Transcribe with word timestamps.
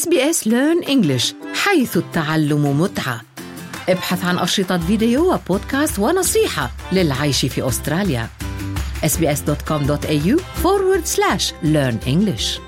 SBS 0.00 0.46
Learn 0.46 0.82
English 0.84 1.34
حيث 1.54 1.96
التعلم 1.96 2.80
متعة. 2.80 3.20
ابحث 3.88 4.24
عن 4.24 4.38
أشرطة 4.38 4.78
فيديو 4.78 5.34
وبودكاست 5.34 5.98
ونصيحة 5.98 6.70
للعيش 6.92 7.46
في 7.46 7.68
أستراليا. 7.68 8.28
sbs.com.au 9.04 10.40
forward 10.62 11.06
slash 11.06 11.52
learn 11.62 12.06
English. 12.06 12.60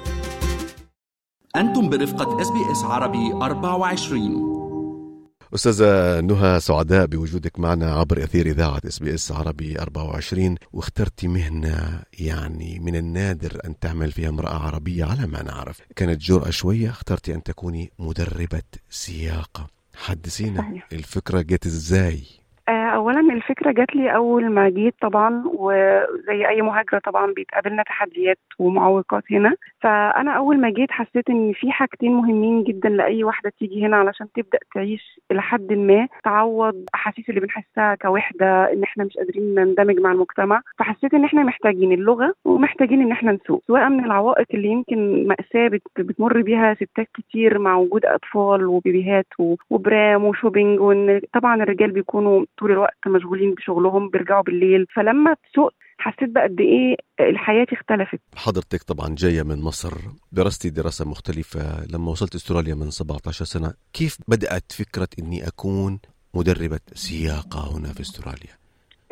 أنتم 1.57 1.91
برفقة 1.91 2.43
إس 2.73 2.84
عربي 2.84 3.33
24 3.33 4.52
أستاذة 5.55 6.21
نهى 6.21 6.61
سعداء 6.61 7.07
بوجودك 7.07 7.59
معنا 7.59 7.95
عبر 7.95 8.25
أثير 8.25 8.46
إذاعة 8.46 8.80
SBS 8.87 9.32
عربي 9.32 9.79
24 9.80 10.55
واخترتي 10.73 11.28
مهنة 11.28 12.02
يعني 12.19 12.78
من 12.78 12.97
النادر 12.97 13.61
أن 13.65 13.78
تعمل 13.78 14.12
فيها 14.12 14.28
امرأة 14.28 14.55
عربية 14.55 15.05
على 15.05 15.27
ما 15.27 15.42
نعرف. 15.42 15.80
كانت 15.97 16.20
جرأة 16.20 16.51
شوية 16.51 16.91
اخترتي 16.91 17.34
أن 17.34 17.42
تكوني 17.42 17.92
مدربة 17.98 18.62
سياقة. 18.91 19.66
حدثينا. 19.95 20.83
الفكرة 20.92 21.41
جت 21.41 21.66
إزاي؟ 21.66 22.16
آه، 22.16 22.41
اولا 23.02 23.20
الفكرة 23.34 23.73
جات 23.73 23.97
لي 23.97 24.15
أول 24.15 24.51
ما 24.51 24.69
جيت 24.69 24.95
طبعا 25.01 25.42
وزي 25.47 26.48
أي 26.48 26.62
مهاجرة 26.62 26.98
طبعا 26.98 27.33
بيتقابلنا 27.33 27.83
تحديات 27.83 28.38
ومعوقات 28.59 29.23
هنا. 29.33 29.55
فأنا 29.80 30.30
أول 30.33 30.61
ما 30.61 30.70
جيت 30.70 30.91
حسيت 30.91 31.30
إن 31.30 31.52
في 31.52 31.73
حاجتين 31.73 32.12
مهمين 32.12 32.65
جدا 32.65 32.88
لأي 32.88 33.25
واحدة 33.25 33.52
تيجي 33.59 33.87
هنا 33.87 33.97
علشان 33.97 34.27
تبدأ 34.34 34.59
تعيش 34.75 35.20
إلى 35.30 35.42
حد 35.42 35.73
ما 35.73 36.09
تعوض 36.25 36.84
أحاسيس 36.95 37.28
اللي 37.28 37.41
بنحسها 37.41 37.95
كوحدة 37.95 38.73
إن 38.73 38.83
إحنا 38.83 39.05
مش 39.05 39.16
قادرين 39.16 39.55
نندمج 39.55 40.00
مع 40.00 40.12
المجتمع. 40.12 40.61
فحسيت 40.78 41.14
إن 41.14 41.25
إحنا 41.25 41.42
محتاجين 41.42 41.92
اللغة 41.92 42.34
ومحتاجين 42.45 43.00
إن 43.03 43.12
إحنا 43.12 43.33
نسوق. 43.33 43.62
سواء 43.67 43.89
من 43.89 44.05
العوائق 44.05 44.47
اللي 44.55 44.69
يمكن 44.69 45.27
مأساة 45.28 45.69
بت- 45.69 45.83
بتمر 46.00 46.42
بيها 46.42 46.75
ستات 46.75 47.08
كتير 47.14 47.58
مع 47.58 47.77
وجود 47.77 48.05
أطفال 48.06 48.67
وبيبيهات 48.67 49.27
و 49.70 49.81
pram 49.81 50.25
و 50.25 50.31
shopping 50.31 50.81
وإن 50.80 51.20
طبعا 51.33 51.62
الرجال 51.62 51.91
بيكونوا 51.91 52.45
طول 52.58 52.70
الوقت 52.73 52.92
مشغولين 53.07 53.55
بشغلهم 53.55 54.09
بيرجعوا 54.09 54.43
بالليل. 54.43 54.87
فلما 54.97 55.37
سوقت 55.55 55.75
حسيت 55.98 56.29
بقى 56.31 56.43
قد 56.45 56.61
إيه 56.61 56.97
الحياة 57.21 57.67
اختلفت. 57.73 58.21
حضرتك 58.37 58.83
طبعا 58.83 59.15
جاية 59.19 59.43
من 59.43 59.62
مصر 59.62 59.93
درستي 60.33 60.71
دراسة 60.71 61.05
مختلفة. 61.09 61.87
لما 61.95 62.11
وصلت 62.11 62.35
استراليا 62.35 62.75
من 62.75 62.91
17 62.91 63.45
سنة 63.45 63.75
كيف 63.93 64.19
بدأت 64.29 64.73
فكرة 64.73 65.09
أني 65.19 65.47
أكون 65.48 66.01
مدربة 66.35 66.81
سياقة 66.95 67.77
هنا 67.79 67.89
في 67.89 68.01
استراليا؟ 68.01 68.61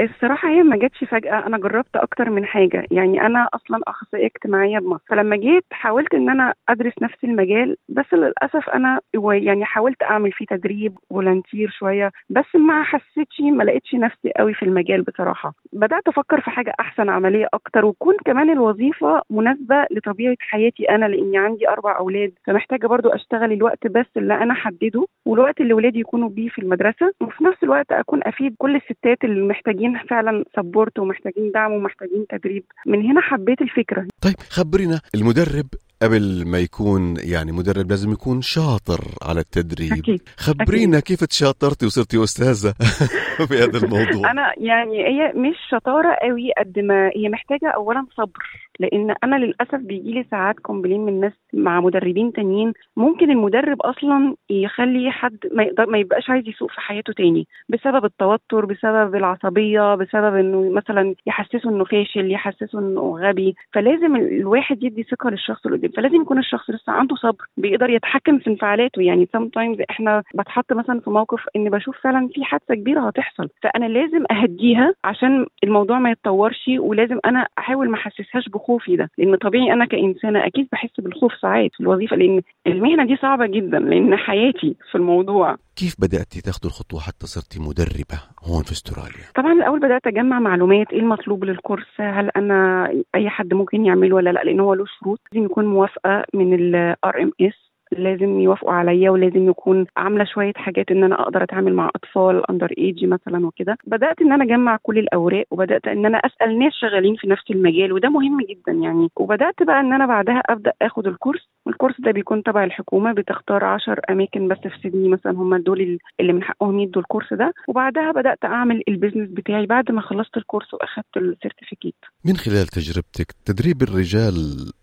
الصراحة 0.00 0.48
هي 0.48 0.62
ما 0.62 0.76
جاتش 0.76 1.04
فجأة. 1.04 1.46
أنا 1.46 1.58
جربت 1.58 1.96
أكتر 1.96 2.30
من 2.30 2.44
حاجة. 2.46 2.86
يعني 2.90 3.26
أنا 3.26 3.48
أصلا 3.54 3.80
أخصائية 3.88 4.26
اجتماعية 4.26 4.78
بمصر 4.78 5.02
فلما 5.08 5.36
جيت 5.36 5.64
حاولت 5.72 6.14
إن 6.14 6.30
أنا 6.30 6.54
أدرس 6.68 6.92
نفس 7.02 7.24
المجال 7.24 7.76
بس 7.88 8.04
للأسف 8.14 8.70
أنا 8.70 9.00
و- 9.16 9.32
يعني 9.32 9.64
حاولت 9.64 10.02
أعمل 10.02 10.32
فيه 10.32 10.44
تدريب 10.46 10.98
volunteer 11.10 11.70
شوية 11.70 12.10
بس 12.30 12.56
ما 12.56 12.82
حسيتش 12.82 13.40
ما 13.40 13.62
لقيتش 13.64 13.94
نفسي 13.94 14.30
قوي 14.38 14.54
في 14.54 14.62
المجال 14.64 15.02
بصراحة. 15.02 15.52
بدأت 15.72 16.08
أفكر 16.08 16.40
في 16.40 16.50
حاجة 16.50 16.72
أحسن 16.80 17.08
عملية 17.08 17.46
أكتر 17.54 17.84
وتكون 17.84 18.16
كمان 18.24 18.50
الوظيفة 18.50 19.22
مناسبة 19.30 19.86
لطبيعة 19.90 20.36
حياتي 20.40 20.84
أنا 20.90 21.06
لأني 21.06 21.38
عندي 21.38 21.68
أربع 21.68 21.98
أولاد 21.98 22.32
فمحتاجة 22.46 22.86
برضو 22.86 23.08
أشتغل 23.08 23.52
الوقت 23.52 23.86
بس 23.86 24.06
اللي 24.16 24.34
أنا 24.34 24.54
حدده 24.54 25.06
والوقت 25.26 25.60
اللي 25.60 25.74
ولادي 25.74 25.98
يكونوا 26.00 26.28
بيه 26.28 26.48
في 26.48 26.58
المدرسة 26.58 27.12
وفي 27.20 27.44
نفس 27.44 27.62
الوقت 27.64 27.92
أكون 27.92 28.20
أفيد 28.24 28.54
كل 28.58 28.76
الستات 28.76 29.24
اللي 29.24 29.46
محتاجين 29.48 29.89
فعلا 30.10 30.44
support 30.56 30.98
ومحتاجين 30.98 31.50
دعم 31.54 31.72
ومحتاجين 31.72 32.26
تدريب. 32.30 32.64
من 32.86 33.02
هنا 33.10 33.20
حبيت 33.20 33.60
الفكرة. 33.62 34.06
طيب 34.20 34.34
خبرينا. 34.50 35.00
المدرب 35.14 35.66
قبل 36.02 36.44
ما 36.46 36.58
يكون 36.58 37.16
يعني 37.18 37.52
مدرب 37.52 37.90
لازم 37.90 38.12
يكون 38.12 38.42
شاطر 38.42 39.00
على 39.22 39.40
التدريب. 39.40 39.92
أكيد. 39.92 40.22
خبرينا 40.36 41.00
كيف 41.00 41.24
تشاطرتي 41.24 41.86
وصرتي 41.86 42.24
أستاذة؟ 42.24 42.74
في 43.50 43.54
هذا 43.54 43.78
الموضوع. 43.78 44.30
أنا 44.30 44.52
يعني 44.56 45.06
هي 45.06 45.32
مش 45.34 45.56
شطارة 45.70 46.14
قوي 46.22 46.52
قد 46.58 46.78
ما 46.78 47.10
هي 47.16 47.28
محتاجة 47.28 47.68
اولا 47.68 48.06
صبر 48.16 48.70
لأن 48.80 49.14
أنا 49.24 49.36
للأسف 49.36 49.74
بيجي 49.74 50.12
لي 50.12 50.24
ساعات 50.30 50.58
complain 50.60 51.00
من 51.00 51.20
ناس 51.20 51.32
مع 51.52 51.80
مدربين 51.80 52.32
تانيين. 52.32 52.72
ممكن 52.96 53.30
المدرب 53.30 53.80
أصلا 53.80 54.34
يخلي 54.50 55.10
حد 55.10 55.38
ما 55.52 55.62
يقدر 55.62 55.86
ما 55.86 55.98
يبقاش 55.98 56.30
عايز 56.30 56.48
يسوق 56.48 56.70
في 56.70 56.80
حياته 56.80 57.12
تاني 57.12 57.46
بسبب 57.68 58.04
التوتر 58.04 58.64
بسبب 58.64 59.14
العصبية 59.14 59.94
بسبب 59.94 60.34
إنه 60.34 60.70
مثلا 60.70 61.14
يحسسه 61.26 61.70
إنه 61.70 61.84
فاشل 61.84 62.32
يحسسه 62.32 62.78
إنه 62.78 63.18
غبي. 63.20 63.54
فلازم 63.72 64.16
الواحد 64.16 64.82
يدي 64.82 65.02
ثقة 65.02 65.30
للشخص 65.30 65.66
اللي 65.66 65.78
قدام. 65.78 65.90
فلازم 65.90 66.22
يكون 66.22 66.38
الشخص 66.38 66.70
لسه 66.70 66.92
عنده 66.92 67.16
صبر 67.16 67.44
بيقدر 67.56 67.90
يتحكم 67.90 68.38
في 68.38 68.50
انفعالاته. 68.50 69.02
يعني 69.02 69.28
sometimes 69.36 69.84
إحنا 69.90 70.22
بتحط 70.34 70.72
مثلا 70.72 71.00
في 71.00 71.10
موقف 71.10 71.40
إن 71.56 71.70
بشوف 71.70 71.96
فعلا 72.02 72.28
في 72.34 72.44
حادثة 72.44 72.74
كبيرة 72.74 73.00
هتحصل. 73.00 73.29
فأنا 73.62 73.86
لازم 73.86 74.24
أهديها 74.30 74.94
عشان 75.04 75.46
الموضوع 75.64 75.98
ما 75.98 76.10
يتطورش 76.10 76.70
ولازم 76.78 77.18
أنا 77.24 77.46
أحاول 77.58 77.90
ما 77.90 77.96
أحسسهاش 77.96 78.48
بخوفي 78.48 78.96
ده. 78.96 79.10
لأن 79.18 79.36
طبيعي 79.36 79.72
أنا 79.72 79.84
كإنسانة 79.84 80.46
أكيد 80.46 80.68
بحس 80.72 81.00
بالخوف 81.00 81.32
ساعات 81.42 81.70
في 81.74 81.80
الوظيفة 81.80 82.16
لأن 82.16 82.42
المهنة 82.66 83.06
دي 83.06 83.16
صعبة 83.16 83.46
جدا 83.46 83.78
لأن 83.78 84.16
حياتي 84.16 84.76
في 84.90 84.94
الموضوع. 84.98 85.56
كيف 85.76 85.94
بدأتي 86.00 86.40
تاخذي 86.40 86.66
الخطوة 86.68 87.00
حتى 87.00 87.26
صرتي 87.26 87.60
مدربة 87.60 88.18
هون 88.44 88.62
في 88.62 88.72
أستراليا؟ 88.72 89.24
طبعا 89.34 89.52
الأول 89.52 89.80
بدأت 89.80 90.06
أجمع 90.06 90.40
معلومات 90.40 90.92
إيه 90.92 90.98
المطلوب 91.00 91.44
للكورس؟ 91.44 91.86
هل 92.00 92.30
أنا 92.36 92.88
أي 93.14 93.28
حد 93.30 93.54
ممكن 93.54 93.84
يعمله 93.86 94.14
ولا 94.16 94.30
لأ؟ 94.30 94.44
لأن 94.44 94.60
هو 94.60 94.74
له 94.74 94.84
شروط. 95.00 95.20
لازم 95.32 95.44
يكون 95.46 95.64
موافقة 95.66 96.24
من 96.34 96.54
ال 96.54 97.22
RMS 97.22 97.69
لازم 97.98 98.40
يوافقوا 98.40 98.72
عليا 98.72 99.10
ولازم 99.10 99.48
يكون 99.50 99.86
عاملة 99.96 100.24
شوية 100.24 100.52
حاجات 100.56 100.90
إن 100.90 101.04
أنا 101.04 101.22
أقدر 101.22 101.42
أتعامل 101.42 101.74
مع 101.74 101.90
أطفال 101.96 102.50
under 102.50 102.72
age 102.78 103.04
مثلا 103.04 103.46
وكده. 103.46 103.76
بدأت 103.86 104.20
إن 104.22 104.32
أنا 104.32 104.44
أجمع 104.44 104.78
كل 104.82 104.98
الأوراق 104.98 105.44
وبدأت 105.50 105.86
إن 105.86 106.06
أنا 106.06 106.18
أسأل 106.18 106.58
ناس 106.58 106.72
شغالين 106.72 107.16
في 107.16 107.28
نفس 107.28 107.50
المجال 107.50 107.92
وده 107.92 108.08
مهم 108.08 108.38
جدا 108.40 108.72
يعني. 108.72 109.08
وبدأت 109.16 109.62
بقى 109.62 109.80
إن 109.80 109.92
أنا 109.92 110.06
بعدها 110.06 110.42
أبدأ 110.48 110.72
آخد 110.82 111.06
الكورس. 111.06 111.48
الكورس 111.68 111.94
ده 112.00 112.10
بيكون 112.10 112.42
تبع 112.42 112.64
الحكومة 112.64 113.12
بتختار 113.12 113.64
10 113.64 114.00
أماكن 114.10 114.48
بس 114.48 114.58
في 114.58 114.78
سيدني 114.82 115.08
مثلا 115.08 115.32
هم 115.32 115.56
دول 115.56 115.98
اللي 116.20 116.32
من 116.32 116.42
حقهم 116.42 116.80
يدوا 116.80 117.02
الكورس 117.02 117.32
ده. 117.34 117.52
وبعدها 117.68 118.12
بدأت 118.12 118.44
أعمل 118.44 118.82
ال 118.88 118.93
business 118.93 119.28
بتاعي 119.30 119.66
بعد 119.66 119.92
ما 119.92 120.00
خلصت 120.00 120.36
الكورس 120.36 120.74
وأخدت 120.74 121.16
ال 121.16 121.23
certificate 121.23 121.94
من 122.24 122.36
خلال 122.36 122.66
تجربتك 122.66 123.32
تدريب 123.44 123.82
الرجال 123.82 124.34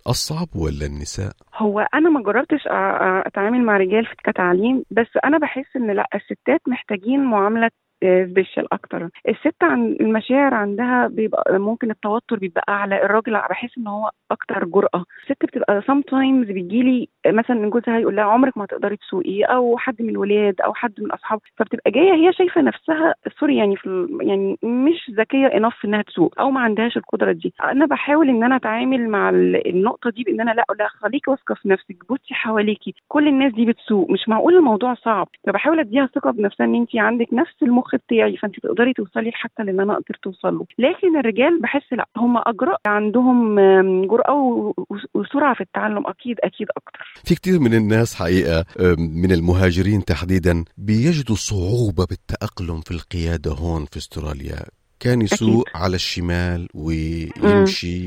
أصعب 0.08 0.48
ولا 0.56 0.86
النساء؟ 0.86 1.32
هو 1.58 1.80
أنا 1.94 2.10
ما 2.10 2.24
جربتش 2.24 2.68
أتعامل 3.02 3.62
مع 3.62 3.78
رجال 3.78 4.08
كتعليم 4.24 4.84
بس 4.92 5.08
أنا 5.26 5.38
بحس 5.38 5.76
إن 5.76 5.92
لأ 5.92 6.08
الستات 6.16 6.62
محتاجين 6.68 7.24
معاملة 7.24 7.70
special 8.04 8.74
أكتر. 8.74 9.10
الست 9.30 9.64
عن 9.64 9.98
المشاعر 10.02 10.54
عندها 10.54 11.08
بيبقى 11.08 11.60
ممكن 11.60 11.92
التوتر 11.92 12.36
بيبقى 12.40 12.64
أعلى. 12.70 13.04
الراجل 13.06 13.34
بحس 13.34 13.78
إن 13.78 13.88
هو 13.88 14.10
أكتر 14.32 14.66
جرأة. 14.66 15.04
الست 15.24 15.46
بتبقى 15.46 15.82
sometimes 15.88 16.48
بيجيلي 16.48 17.08
مثلا 17.28 17.70
جوزها 17.70 18.00
يقول 18.00 18.16
لها 18.16 18.24
عمرك 18.24 18.58
ما 18.58 18.64
هتقدري 18.64 18.98
تسوقي 18.98 19.44
أو 19.44 19.78
حد 19.78 20.02
من 20.02 20.10
الولاد 20.10 20.62
أو 20.62 20.74
حد 20.74 20.94
من 21.00 21.12
اصحابه 21.12 21.42
فبتبقى 21.58 21.92
جاية 21.92 22.14
هي 22.14 22.34
شايفة 22.34 22.62
نفسها 22.62 23.16
sorry 23.40 23.58
يعني 23.58 23.76
في 23.76 24.18
يعني 24.22 24.58
مش 24.64 25.12
ذكية 25.18 25.48
enough 25.48 25.86
إنها 25.86 26.02
تسوق 26.02 26.36
أو 26.40 26.52
ما 26.52 26.60
عندهاش 26.60 26.98
القدرة 26.98 27.32
دي. 27.32 27.54
أنا 27.64 27.86
بحاول 27.86 28.30
إن 28.30 28.44
أنا 28.44 28.56
أتعامل 28.56 29.10
مع 29.10 29.30
ال- 29.30 29.68
النقطة 29.70 30.10
دي 30.10 30.24
بإن 30.24 30.42
أنا 30.42 30.52
لأ 30.52 30.66
لأ 30.80 30.88
خليكي 30.88 31.32
واثقة 31.32 31.56
في 31.56 31.70
نفسك 31.70 31.96
بصي 32.10 32.34
حواليكي. 32.34 32.94
كل 33.08 33.28
الناس 33.28 33.54
دي 33.54 33.66
بتسوق 33.66 34.10
مش 34.12 34.30
معقول 34.30 34.56
الموضوع 34.58 34.94
صعب. 34.94 35.28
فبحاول 35.48 35.80
أديها 35.80 36.10
ثقة 36.16 36.32
بنفسها 36.32 36.66
إن 36.66 36.76
انت 36.76 36.96
عندك 36.96 37.28
نفس 37.34 37.64
المخ 37.64 37.87
بتاعي 37.96 38.38
فأنت 38.38 38.60
تقدري 38.60 38.94
توصلي 38.94 39.30
لحتى 39.30 39.62
اللي 39.62 39.72
أنا 39.84 39.94
قدرت 39.94 40.24
توصل 40.24 40.54
له 40.58 40.66
لكن 40.80 41.18
الرجال 41.20 41.62
بحس 41.62 41.94
لا 41.94 42.08
هم 42.18 42.38
اجراء 42.38 42.82
عندهم 42.88 43.56
جرأة 44.06 44.74
وسرعة 45.14 45.54
في 45.56 45.62
التعلم 45.62 46.08
أكيد 46.08 46.38
أكيد 46.44 46.68
أكتر. 46.78 47.14
في 47.26 47.36
كثير 47.36 47.60
من 47.60 47.74
الناس 47.74 48.16
حقيقة 48.16 48.60
أم، 48.80 48.96
من 49.22 49.32
المهاجرين 49.32 50.06
تحديدا 50.06 50.64
بيجدوا 50.78 51.36
صعوبة 51.36 52.06
بالتأقلم 52.10 52.82
في 52.82 52.92
القيادة 52.92 53.52
هون 53.52 53.86
في 53.86 53.98
أستراليا. 53.98 54.60
كان 55.00 55.22
يسوق 55.22 55.64
على 55.76 55.96
الشمال 55.96 56.68
ويمشي 56.76 58.06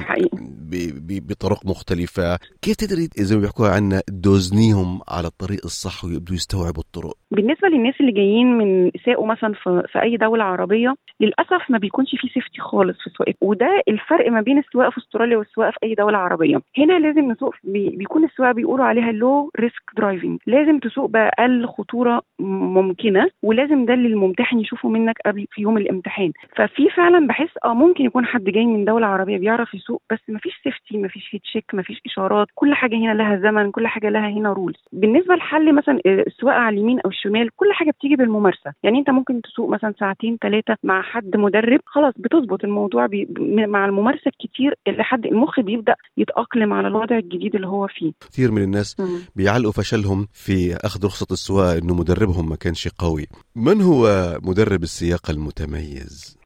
بطرق 1.29 1.67
مختلفة. 1.67 2.39
كيف 2.63 2.77
تقدري 2.77 3.09
زي 3.17 3.37
ما 3.37 3.41
بيحكوا 3.43 3.69
عنا 3.69 4.03
دوزنيهم 4.09 5.01
على 5.09 5.27
الطريق 5.27 5.61
الصح 5.65 6.05
ويبدوا 6.05 6.35
يستوعبوا 6.35 6.83
الطرق؟ 6.83 7.15
بالنسبة 7.31 7.69
للناس 7.69 7.95
اللي 8.01 8.13
جايين 8.13 8.59
من 8.59 8.91
ساقوا 9.07 9.27
مثلا 9.27 9.53
في, 9.55 9.83
في 9.93 10.03
أي 10.03 10.17
دولة 10.17 10.45
عربية 10.45 10.95
للأسف 11.21 11.71
ما 11.71 11.79
بيكونش 11.79 12.11
في 12.11 12.29
safety 12.35 12.61
خالص 12.61 12.99
في 13.01 13.07
السواقة. 13.07 13.35
وده 13.41 13.83
الفرق 13.89 14.31
ما 14.31 14.41
بين 14.41 14.59
السواقة 14.59 14.91
في 14.91 14.99
أستراليا 14.99 15.37
والسواقة 15.37 15.71
في 15.71 15.79
أي 15.85 15.95
دولة 15.95 16.19
عربية. 16.19 16.57
هنا 16.79 16.99
لازم 16.99 17.31
نسوق 17.33 17.55
بي 17.65 17.89
بيكون 17.91 18.25
السواقة 18.25 18.53
بيقولوا 18.53 18.85
عليها 18.85 19.13
low 19.13 19.51
risk 19.61 19.83
driving 19.97 20.39
لازم 20.47 20.79
تسوق 20.79 21.11
بأقل 21.11 21.67
خطورة 21.67 22.23
ممكنة 22.39 23.31
ولازم 23.43 23.85
ده 23.87 23.95
اللي 23.95 24.09
الممتحن 24.09 24.59
يشوفه 24.61 24.89
منك 24.89 25.17
قبل 25.27 25.47
في 25.51 25.63
يوم 25.63 25.77
الامتحان. 25.79 26.33
ففي 26.57 26.80
في 26.81 26.91
فعلا 26.97 27.27
بحس 27.27 27.51
آه 27.65 27.75
ممكن 27.75 28.05
يكون 28.05 28.27
حد 28.27 28.45
جاي 28.45 28.67
من 28.67 28.85
دولة 28.85 29.07
عربية 29.07 29.39
بيعرف 29.39 29.75
يسوق 29.75 30.03
بس 30.13 30.19
مفيش 30.29 30.53
safety 30.65 30.99
مفيش 30.99 31.29
head 31.33 31.43
check 31.45 31.65
مفيش 31.75 32.01
إشارات 32.07 32.47
كل 32.55 32.75
حاجة 32.75 32.97
هنا 32.97 33.15
لها 33.15 33.37
زمن 33.37 33.71
كل 33.71 33.87
حاجة 33.87 34.09
لها 34.09 34.29
هنا 34.29 34.53
rules 34.53 34.77
بالنسبة 34.93 35.35
لحل 35.35 35.75
مثلا 35.75 36.01
السواقه 36.07 36.59
على 36.59 36.77
اليمين 36.77 37.01
أو 37.01 37.11
الشمال 37.11 37.49
كل 37.57 37.73
حاجة 37.73 37.91
بتيجي 37.91 38.17
بالممارسة. 38.17 38.73
يعني 38.83 38.99
أنت 38.99 39.11
ممكن 39.11 39.43
تسوق 39.43 39.69
مثلا 39.71 39.95
ساعتين 40.01 40.39
ثلاثة 40.43 40.77
مع 40.83 41.03
حد 41.03 41.37
مدرب 41.37 41.81
خلاص 41.87 42.15
بتظبط 42.17 42.65
الموضوع 42.65 43.07
بي 43.07 43.29
مع 43.67 43.85
الممارسة 43.87 44.29
الكتير 44.29 44.75
لحد 44.89 45.27
المخ 45.27 45.61
بيبدأ 45.61 45.95
يتأقلم 46.17 46.73
على 46.73 46.89
الوضع 46.89 47.19
الجديد 47.19 47.55
اللي 47.55 47.67
هو 47.67 47.87
فيه. 47.87 48.13
كثير 48.21 48.51
من 48.51 48.63
الناس 48.63 48.97
بيعلقوا 49.37 49.73
فشلهم 49.73 50.29
في 50.33 50.77
أخذ 50.77 51.05
رخصة 51.05 51.27
السواقة 51.33 51.79
إنه 51.79 51.95
مدربهم 51.95 52.49
ما 52.49 52.57
كانش 52.57 52.89
قوي. 52.89 53.27
من 53.57 53.83
هو 53.83 54.07
مدرب 54.43 54.83
السياقه 54.83 55.31
المتميز؟ 55.31 56.37
آه 56.37 56.40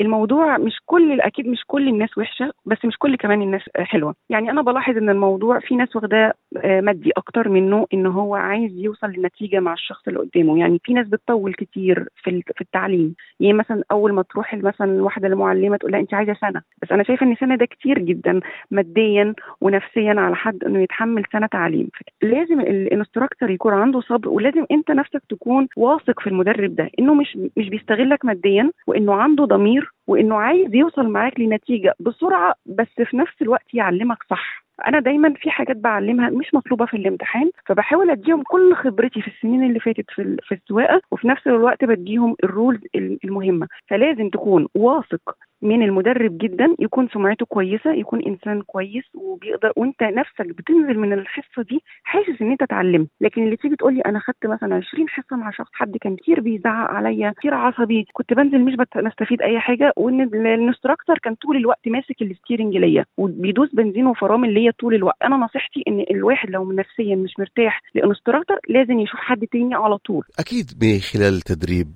الموضوع 0.00 0.58
مش 0.58 0.80
كل 0.86 1.20
أكيد 1.20 1.48
مش 1.48 1.64
كل 1.66 1.88
الناس 1.88 2.18
وحشة 2.18 2.52
بس 2.66 2.84
مش 2.84 2.96
كل 2.98 3.16
كمان 3.16 3.42
الناس 3.42 3.62
حلوة. 3.76 4.14
يعني 4.30 4.50
أنا 4.50 4.62
بلاحظ 4.62 4.96
إن 4.96 5.10
الموضوع 5.10 5.58
في 5.60 5.76
ناس 5.76 5.96
واخداه 5.96 6.32
آه 6.56 6.80
مادي 6.80 7.10
أكتر 7.16 7.48
منه 7.48 7.86
إن 7.94 8.06
هو 8.06 8.34
عايز 8.34 8.72
يوصل 8.78 9.06
لنتيجه 9.10 9.60
مع 9.60 9.72
الشخص 9.72 10.08
اللي 10.08 10.18
قدامه. 10.20 10.58
يعني 10.58 10.80
في 10.84 10.92
ناس 10.94 11.08
بتطول 11.08 11.54
كتير 11.54 12.08
في 12.22 12.42
في 12.54 12.60
التعليم. 12.60 13.14
يعني 13.40 13.52
مثلا 13.52 13.82
أول 13.90 14.12
ما 14.12 14.22
تروح 14.22 14.54
مثلا 14.54 15.02
واحدة 15.02 15.28
لمعلمة 15.28 15.76
تقول 15.76 15.92
لها 15.92 16.00
أنت 16.00 16.14
عايزة 16.14 16.34
سنة. 16.40 16.62
بس 16.82 16.92
أنا 16.92 17.02
شايفة 17.02 17.26
إن 17.26 17.34
سنه 17.36 17.56
ده 17.56 17.66
كتير 17.66 17.98
جدا 17.98 18.40
ماديا 18.70 19.34
ونفسيا 19.60 20.14
على 20.18 20.36
حد 20.36 20.64
إنه 20.64 20.78
يتحمل 20.82 21.22
سنة 21.32 21.46
تعليم. 21.46 21.88
لازم 22.22 22.60
ال 22.60 22.68
instructor 22.68 23.50
يكون 23.50 23.72
عنده 23.72 24.00
صبر 24.00 24.28
ولازم 24.28 24.66
أنت 24.70 24.90
نفسك 24.90 25.22
تكون 25.28 25.68
واثق 25.76 26.20
في 26.20 26.26
المدرب 26.26 26.74
ده 26.76 26.90
إنه 26.98 27.14
مش 27.14 27.38
مش 27.56 27.68
بيستغلك 27.68 28.24
ماديا 28.24 28.70
وإنه 28.86 29.14
عنده 29.14 29.44
ضمير 29.56 29.95
وإنه 30.06 30.36
عايز 30.36 30.74
يوصل 30.74 31.08
معاك 31.08 31.40
لنتيجة 31.40 31.94
بسرعة 32.00 32.54
بس 32.66 33.02
في 33.04 33.16
نفس 33.16 33.42
الوقت 33.42 33.74
يعلمك 33.74 34.18
صح. 34.30 34.66
أنا 34.88 35.00
دايما 35.00 35.34
في 35.34 35.50
حاجات 35.50 35.76
بعلمها 35.76 36.30
مش 36.30 36.54
مطلوبة 36.54 36.86
في 36.86 36.96
الامتحان 36.96 37.50
فبحاول 37.66 38.10
أديهم 38.10 38.42
كل 38.42 38.74
خبرتي 38.74 39.22
في 39.22 39.28
السنين 39.28 39.64
اللي 39.64 39.80
فاتت 39.80 40.04
في 40.10 40.36
في 40.42 40.54
السواقة 40.54 41.00
وفي 41.10 41.28
نفس 41.28 41.46
الوقت 41.46 41.84
بديهم 41.84 42.36
ال 42.44 42.50
rules 42.50 42.80
المهمة. 43.24 43.68
فلازم 43.88 44.28
تكون 44.30 44.66
واثق 44.74 45.36
من 45.62 45.82
المدرب 45.82 46.38
جدا 46.38 46.76
يكون 46.78 47.08
سمعته 47.08 47.46
كويسة 47.46 47.92
يكون 47.92 48.22
إنسان 48.26 48.62
كويس 48.62 49.04
وبيقدر 49.14 49.72
وأنت 49.76 50.02
نفسك 50.02 50.46
بتنزل 50.46 50.98
من 50.98 51.12
الحصة 51.12 51.62
دي 51.62 51.80
حاسس 52.04 52.42
إن 52.42 52.50
أنت 52.50 52.62
اتعلمت. 52.62 53.08
لكن 53.20 53.44
اللي 53.44 53.56
تيجي 53.56 53.76
تقول 53.76 53.94
لي 53.94 54.00
أنا 54.00 54.18
خدت 54.18 54.46
مثلا 54.46 54.74
20 54.74 55.08
حصة 55.08 55.36
مع 55.36 55.50
شخص 55.50 55.70
حد 55.72 55.96
كان 55.96 56.16
كتير 56.16 56.40
بيزعق 56.40 56.90
عليا 56.90 57.34
كتير 57.38 57.54
عصبي 57.54 58.06
كنت 58.12 58.32
بنزل 58.34 58.60
مش 58.60 58.74
بستفيد 58.96 59.42
أي 59.42 59.60
حاجة 59.60 59.92
وإن 59.96 60.20
ال 60.20 60.29
instructor 60.29 61.18
كان 61.18 61.34
طول 61.34 61.56
الوقت 61.56 61.88
ماسك 61.88 62.22
ال 62.22 62.28
steering 62.28 62.76
ليا 62.76 63.04
وبيدوس 63.16 63.74
بنزين 63.74 64.06
وفرامل 64.06 64.54
ليا 64.54 64.72
طول 64.80 64.94
الوقت. 64.94 65.16
أنا 65.22 65.36
نصيحتي 65.36 65.82
إن 65.88 66.04
الواحد 66.10 66.50
لو 66.50 66.72
نفسيا 66.72 67.16
مش 67.16 67.30
مرتاح 67.38 67.82
ل 67.94 68.00
instructor 68.00 68.56
لازم 68.68 68.98
يشوف 68.98 69.20
حد 69.20 69.46
تاني 69.52 69.74
على 69.74 69.98
طول. 69.98 70.24
أكيد 70.38 70.70
من 70.82 70.98
خلال 70.98 71.40
تدريب 71.40 71.90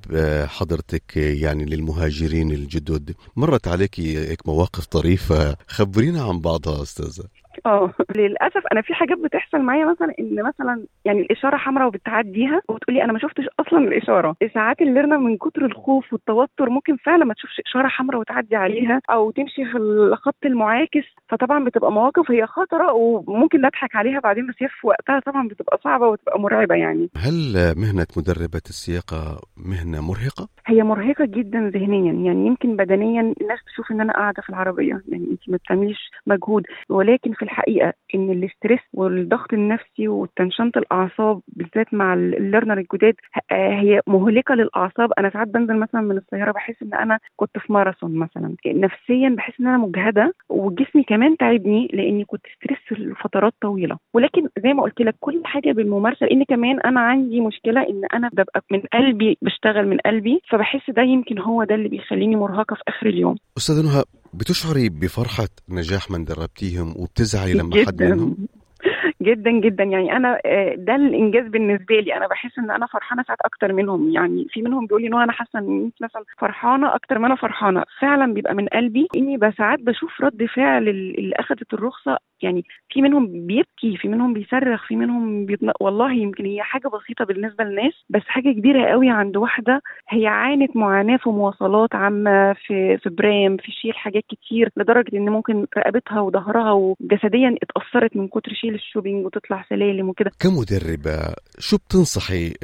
حضرتك 0.47 1.17
يعني 1.17 1.64
للمهاجرين 1.64 2.50
الجدد 2.50 3.14
مرت 3.37 3.69
عليك 3.69 4.00
هيك 4.00 4.49
مواقف 4.49 4.87
طريفة 4.87 5.56
خبرينا 5.69 6.23
عن 6.23 6.41
بعضها 6.41 6.82
أستاذة؟ 6.82 7.29
آه 7.67 7.93
للأسف 8.17 8.62
أنا 8.73 8.83
في 8.83 8.95
حاجات 8.95 9.19
بتحصل 9.19 9.59
معايا 9.59 9.85
مثلا 9.85 10.15
إن 10.19 10.43
مثلا 10.43 10.85
يعني 11.05 11.21
الإشارة 11.21 11.57
حمراء 11.57 11.87
وبتعديها 11.87 12.62
وتقولي 12.69 13.05
أنا 13.05 13.12
ما 13.12 13.19
شفتش 13.19 13.45
أصلا 13.61 13.79
الإشارة. 13.79 14.37
ساعات 14.55 14.81
الليرنا 14.81 15.17
من 15.17 15.37
كتر 15.37 15.65
الخوف 15.67 16.12
والتوتر 16.12 16.71
ممكن 16.71 16.97
فعلا 16.97 17.25
ما 17.25 17.35
تشوفش 17.35 17.61
إشارة 17.67 17.89
حمراء 17.89 18.21
وتعدي 18.21 18.57
عليها 18.57 19.01
أو 19.11 19.31
تمشي 19.31 19.65
في 19.65 19.77
الخط 19.79 20.45
المعاكس. 20.45 21.05
فطبعا 21.29 21.65
بتبقى 21.65 21.93
مواقف 21.93 22.31
هي 22.31 22.47
خطرة 22.47 22.93
وممكن 22.93 23.61
نضحك 23.61 23.97
عليها 23.97 24.21
بعدين 24.21 24.47
بس 24.47 24.55
هي 24.59 24.69
في 24.69 24.87
وقتها 24.87 25.21
طبعا 25.21 25.49
بتبقى 25.49 25.79
صعبة 25.85 26.09
وتبقى 26.09 26.41
مرعبة 26.41 26.75
يعني. 26.75 27.11
هل 27.17 27.35
مهنة 27.77 28.07
مدربة 28.17 28.62
السياقة 28.69 29.41
مهنة 29.57 30.01
مرهقة؟ 30.01 30.49
هي 30.67 30.83
مرهقة 30.83 31.25
جدا 31.25 31.71
ذهنيا 31.75 32.12
يعني 32.12 32.47
يمكن 32.47 32.77
بدنيا 32.77 33.21
الناس 33.21 33.59
تشوف 33.67 33.91
إن 33.93 34.01
أنا 34.01 34.12
قاعدة 34.12 34.43
في 34.43 34.51
العربية 34.51 35.03
يعني 35.09 35.27
انت 35.31 35.49
ما 35.49 35.57
بتعمليش 35.57 36.11
مجهود. 36.27 36.62
ولكن 36.89 37.33
في 37.33 37.43
الحقيقة 37.50 37.93
إن 38.14 38.31
ال 38.31 38.37
stress 38.37 38.79
والضغط 38.94 39.52
النفسي 39.52 40.08
وتنشنة 40.09 40.73
الأعصاب 40.76 41.41
بالذات 41.49 41.94
مع 41.94 42.14
ال 42.15 42.23
learner 42.23 42.79
الجداد 42.79 43.14
هي 43.52 44.00
مهلكة 44.06 44.55
للأعصاب. 44.55 45.12
أنا 45.19 45.31
ساعات 45.31 45.49
بنزل 45.49 45.76
مثلا 45.76 46.00
من 46.00 46.17
السيارة 46.17 46.52
بحس 46.52 46.75
إن 46.82 46.94
أنا 46.94 47.19
كنت 47.37 47.58
في 47.58 47.73
ماراثون 47.73 48.14
مثلا. 48.14 48.55
نفسيا 48.67 49.29
بحس 49.29 49.61
إن 49.61 49.67
أنا 49.67 49.79
مجهدة 49.79 50.35
وجسمي 50.49 51.02
كمان 51.02 51.37
تعبني 51.37 51.88
لإني 51.93 52.25
كنت 52.25 52.43
stressed 52.57 53.01
لفترات 53.00 53.52
طويلة. 53.62 53.97
ولكن 54.14 54.49
زي 54.58 54.73
ما 54.73 54.82
قلت 54.82 55.00
لك 55.00 55.14
كل 55.20 55.41
حاجة 55.44 55.73
بالممارسة 55.73 56.26
لأن 56.26 56.44
كمان 56.44 56.81
أنا 56.81 57.00
عندي 57.00 57.41
مشكلة 57.41 57.81
إن 57.82 58.02
أنا 58.14 58.31
ببقى 58.32 58.62
من 58.70 58.81
قلبي 58.93 59.38
بشتغل 59.43 59.88
من 59.88 59.99
قلبي 59.99 60.41
فبحس 60.50 60.91
ده 60.91 61.02
يمكن 61.02 61.38
هو 61.38 61.64
ده 61.64 61.75
اللي 61.75 61.88
بيخليني 61.88 62.37
مرهقة 62.37 62.75
في 62.75 62.82
آخر 62.88 63.06
اليوم. 63.06 63.37
أستاذة 63.58 63.82
نهى 63.82 64.20
بتشعري 64.35 64.88
بفرحة 64.88 65.49
نجاح 65.69 66.11
من 66.11 66.25
دربتيهم 66.25 66.94
وبتزعلي 66.97 67.53
لما. 67.53 67.87
حد 67.87 68.03
منهم 68.03 68.37
جدا 69.23 69.51
جدا. 69.51 69.85
يعني 69.85 70.17
أنا 70.17 70.41
ده 70.77 70.95
الإنجاز 70.95 71.47
بالنسبة 71.47 72.01
لي. 72.01 72.17
أنا 72.17 72.27
بحس 72.27 72.59
إن 72.59 72.71
أنا 72.71 72.87
فرحانة 72.87 73.23
ساعات 73.23 73.39
أكتر 73.45 73.73
منهم. 73.73 74.11
يعني 74.11 74.47
في 74.51 74.63
منهم 74.63 74.87
بيقول 74.87 75.03
لي 75.03 75.09
ان 75.09 75.15
أنا 75.15 75.33
حاسة 75.33 75.59
ان 75.59 75.85
انت 75.85 76.03
مثلا 76.03 76.25
فرحانة 76.39 76.95
أكتر 76.95 77.19
ما 77.19 77.27
أنا 77.27 77.35
فرحانة. 77.37 77.85
فعلا 78.01 78.35
بيبقى 78.35 78.55
من 78.55 78.69
قلبي 78.69 79.09
إني 79.17 79.39
ساعات 79.59 79.79
بشوف 79.81 80.21
رد 80.21 80.45
فعل 80.45 80.89
اللي 80.89 81.35
اخذت 81.37 81.75
الرخصة. 81.75 82.19
يعني 82.43 82.65
في 82.89 83.03
منهم 83.03 83.47
بيبكي 83.47 83.97
في 83.97 84.09
منهم 84.09 84.33
بيصرخ 84.33 84.87
في 84.87 84.97
منهم 84.97 85.47
بيطلق 85.47 85.83
والله 85.83 86.13
يمكن 86.13 86.45
هي 86.45 86.63
حاجة 86.63 86.89
بسيطة 86.89 87.25
بالنسبة 87.25 87.65
للناس 87.65 87.93
بس 88.11 88.23
حاجة 88.27 88.53
كبيرة 88.53 88.87
قوي 88.87 89.11
عند 89.11 89.37
واحدة. 89.37 89.83
هي 90.09 90.27
عانت 90.27 90.77
معاناة 90.77 91.17
في 91.17 91.29
مواصلات 91.31 91.95
عامة 91.95 92.53
في 92.53 92.99
في 92.99 93.09
برام 93.11 93.57
في 93.57 93.73
شيل 93.73 93.95
حاجات 93.95 94.23
كتير 94.29 94.69
لدرجة 94.77 95.17
إن 95.17 95.29
ممكن 95.29 95.67
رقبتها 95.79 96.21
وظهرها 96.21 96.73
وجسديا 96.73 97.57
اتأثرت 97.63 98.17
من 98.17 98.29
كتر 98.29 98.53
شيل 98.53 98.75
ال 99.11 99.12
shopping 99.12 99.27
وتطلع 99.27 99.65
سلالم 99.69 100.09
وكده 100.09 100.31
كمدربة 100.41 101.35
شو 101.59 101.77
بتنصحي 101.77 102.55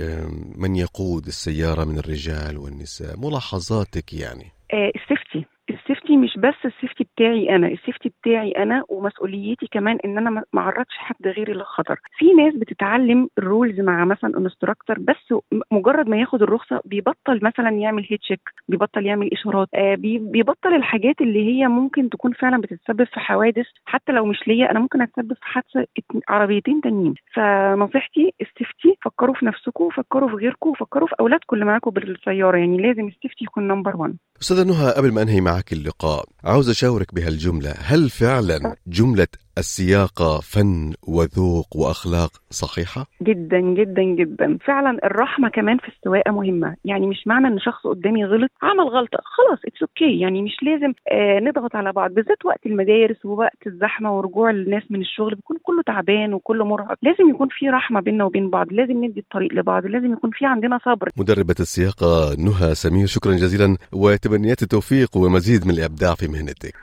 من 0.58 0.76
يقود 0.76 1.26
السيارة 1.26 1.84
من 1.84 1.98
الرجال 1.98 2.58
والنساء؟ 2.58 3.16
ملاحظاتك 3.18 4.12
يعني. 4.12 4.52
آه 4.72 4.92
السيفتي 4.96 5.44
السيفتي 5.70 6.16
مش 6.16 6.34
بس 6.38 6.60
السيفتي 6.64 7.04
بتاعي 7.04 7.56
أنا 7.56 7.66
السيفتي 7.66 8.08
بتاعي 8.26 8.50
أنا 8.50 8.82
ومسؤوليتي 8.88 9.66
كمان 9.72 9.98
إن 10.04 10.18
أنا 10.18 10.30
ما 10.30 10.60
أعرضش 10.60 10.96
حد 10.98 11.26
غيري 11.26 11.52
للخطر. 11.52 12.00
في 12.18 12.32
ناس 12.32 12.54
بتتعلم 12.54 13.28
ال 13.38 13.45
rules 13.45 13.80
مع 13.80 14.04
مثلا 14.04 14.38
instructor 14.38 14.98
بس 14.98 15.34
مجرد 15.72 16.08
ما 16.08 16.16
ياخد 16.20 16.42
الرخصة 16.42 16.80
بيبطل 16.84 17.40
مثلا 17.42 17.70
يعمل 17.70 18.06
head 18.10 18.22
check 18.22 18.40
بيبطل 18.68 19.06
يعمل 19.06 19.30
إشارات 19.32 19.68
آه 19.74 19.94
بيبطل 20.34 20.74
الحاجات 20.74 21.20
اللي 21.20 21.46
هي 21.48 21.68
ممكن 21.68 22.08
تكون 22.10 22.32
فعلا 22.32 22.60
بتتسبب 22.60 23.04
في 23.04 23.20
حوادث 23.20 23.66
حتى 23.84 24.12
لو 24.12 24.26
مش 24.26 24.48
ليا 24.48 24.70
أنا 24.70 24.80
ممكن 24.80 25.02
أتسبب 25.02 25.32
في 25.32 25.44
حادثة 25.44 25.86
عربيتين 26.28 26.80
تانيين. 26.80 27.14
فنصيحتي 27.34 28.32
ال 28.40 28.49
safety 28.49 28.98
فكروا 29.04 29.34
في 29.34 29.46
نفسكم 29.46 29.88
فكروا 29.96 30.28
في 30.28 30.34
غيركم 30.34 30.70
وفكروا 30.70 31.08
في 31.08 31.14
أولادكم 31.20 31.56
اللي 31.56 31.66
معاكم 31.66 31.90
بالسيارة. 31.90 32.56
يعني 32.58 32.76
لازم 32.76 33.06
ال 33.08 33.13
safety 33.13 33.44
يكون 33.44 33.68
number 33.68 33.96
1 33.96 34.16
أستاذة 34.42 34.62
نهى 34.68 34.92
قبل 34.96 35.14
ما 35.14 35.22
أنهي 35.22 35.40
معك 35.40 35.72
اللقاء 35.72 36.24
عاوز 36.44 36.70
أشاورك 36.70 37.14
بهالجملة. 37.14 37.70
هل 37.70 38.10
فعلا 38.20 38.76
جملة 38.86 39.28
السياقة 39.58 40.40
فن 40.40 40.92
وذوق 41.08 41.76
وأخلاق 41.76 42.30
صحيحة؟ 42.50 43.06
جدا 43.22 43.60
جدا 43.60 44.02
جدا. 44.02 44.58
فعلا 44.66 45.06
الرحمة 45.06 45.48
كمان 45.48 45.78
في 45.78 45.88
السواقة 45.88 46.32
مهمة. 46.32 46.76
يعني 46.84 47.06
مش 47.06 47.26
معنى 47.26 47.46
إن 47.48 47.58
شخص 47.58 47.86
قدامي 47.86 48.24
غلط 48.24 48.50
عمل 48.62 48.88
غلطة. 48.88 49.18
خلاص 49.24 49.58
it's 49.66 49.82
okay 49.82 50.04
okay. 50.04 50.22
يعني 50.22 50.42
مش 50.42 50.56
لازم 50.62 50.92
آه 51.12 51.40
نضغط 51.40 51.76
على 51.76 51.92
بعض. 51.92 52.10
بالذات 52.10 52.44
وقت 52.44 52.66
المدارس 52.66 53.24
ووقت 53.24 53.66
الزحمة 53.66 54.16
ورجوع 54.16 54.50
الناس 54.50 54.82
من 54.90 55.00
الشغل 55.00 55.34
بيكون 55.34 55.56
كله 55.62 55.82
تعبان 55.82 56.34
وكله 56.34 56.64
مرهق. 56.64 56.98
لازم 57.02 57.30
يكون 57.30 57.48
في 57.50 57.68
رحمة 57.68 58.00
بيننا 58.00 58.24
وبين 58.24 58.50
بعض. 58.50 58.66
لازم 58.70 59.04
ندي 59.04 59.20
الطريق 59.20 59.52
لبعض. 59.52 59.86
لازم 59.86 60.12
يكون 60.12 60.30
في 60.30 60.46
عندنا 60.46 60.78
صبر. 60.84 61.08
مدربة 61.16 61.56
السياقة 61.60 62.34
نهى 62.38 62.74
سمير 62.74 63.06
شكرا 63.06 63.32
جزيلا. 63.32 63.76
وتمنيات 63.92 64.62
التوفيق 64.62 65.16
ومزيد 65.16 65.66
من 65.66 65.74
الإبداع 65.74 66.14
في 66.14 66.28
مهنتك. 66.28 66.74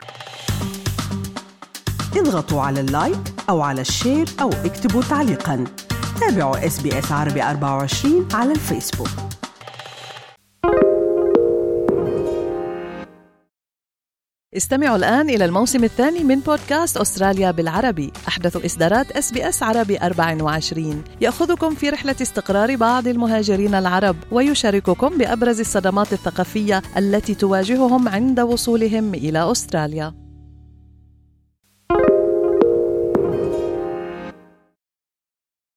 اضغطوا 2.16 2.62
على 2.62 2.80
ال 2.80 2.91
like 2.91 3.34
أو 3.48 3.62
على 3.62 3.80
ال 3.80 3.88
share 3.88 4.26
أو 4.40 4.50
اكتبوا 4.64 5.02
تعليقا. 5.02 5.64
تابعوا 6.20 6.66
إس 6.66 6.80
بي 6.80 6.98
إس 6.98 7.12
عربي 7.12 7.42
24 7.42 8.28
على 8.32 8.52
الفيسبوك. 8.52 9.08
استمعوا 14.56 14.96
الآن 14.96 15.30
إلى 15.30 15.44
الموسم 15.44 15.84
الثاني 15.84 16.24
من 16.24 16.40
بودكاست 16.40 16.96
أستراليا 16.96 17.50
بالعربي. 17.50 18.12
أحدث 18.28 18.64
إصدارات 18.64 19.10
إس 19.10 19.32
بي 19.32 19.48
إس 19.48 19.62
عربي 19.62 19.98
24 19.98 21.04
يأخذكم 21.20 21.74
في 21.74 21.90
رحلة 21.90 22.16
استقرار 22.22 22.76
بعض 22.76 23.08
المهاجرين 23.08 23.74
العرب 23.74 24.16
ويشارككم 24.32 25.18
بأبرز 25.18 25.60
الصدمات 25.60 26.12
الثقافية 26.12 26.82
التي 26.96 27.34
تواجههم 27.34 28.08
عند 28.08 28.40
وصولهم 28.40 29.14
إلى 29.14 29.50
أستراليا. 29.50 30.23